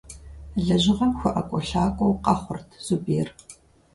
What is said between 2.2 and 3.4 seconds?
къэхъурт Зубер.